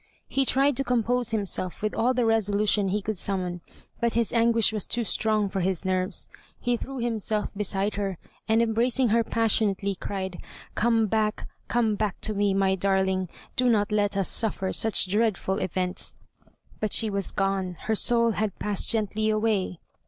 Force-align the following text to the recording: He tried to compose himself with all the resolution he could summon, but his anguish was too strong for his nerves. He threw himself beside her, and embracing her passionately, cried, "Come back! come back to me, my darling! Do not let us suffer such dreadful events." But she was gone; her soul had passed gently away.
He 0.27 0.45
tried 0.47 0.75
to 0.77 0.83
compose 0.83 1.29
himself 1.29 1.83
with 1.83 1.93
all 1.93 2.15
the 2.15 2.25
resolution 2.25 2.87
he 2.87 3.03
could 3.03 3.17
summon, 3.17 3.61
but 3.99 4.15
his 4.15 4.33
anguish 4.33 4.73
was 4.73 4.87
too 4.87 5.03
strong 5.03 5.47
for 5.47 5.59
his 5.59 5.85
nerves. 5.85 6.27
He 6.59 6.75
threw 6.75 6.97
himself 6.97 7.53
beside 7.55 7.93
her, 7.97 8.17
and 8.47 8.63
embracing 8.63 9.09
her 9.09 9.23
passionately, 9.23 9.93
cried, 9.93 10.41
"Come 10.73 11.05
back! 11.05 11.47
come 11.67 11.93
back 11.93 12.19
to 12.21 12.33
me, 12.33 12.55
my 12.55 12.73
darling! 12.73 13.29
Do 13.55 13.69
not 13.69 13.91
let 13.91 14.17
us 14.17 14.27
suffer 14.27 14.73
such 14.73 15.07
dreadful 15.07 15.59
events." 15.59 16.15
But 16.79 16.93
she 16.93 17.11
was 17.11 17.29
gone; 17.29 17.75
her 17.81 17.93
soul 17.95 18.31
had 18.31 18.57
passed 18.57 18.89
gently 18.89 19.29
away. 19.29 19.77